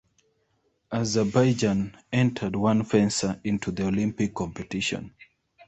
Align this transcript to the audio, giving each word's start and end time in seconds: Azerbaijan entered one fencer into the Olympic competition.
Azerbaijan 0.91 1.95
entered 2.11 2.55
one 2.55 2.83
fencer 2.83 3.39
into 3.43 3.69
the 3.69 3.85
Olympic 3.85 4.33
competition. 4.33 5.13